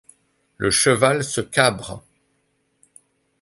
[0.57, 2.03] Le cheval se cabre.